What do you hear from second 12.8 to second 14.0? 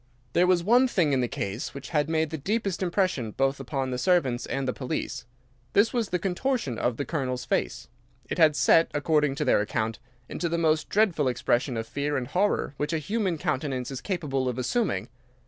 a human countenance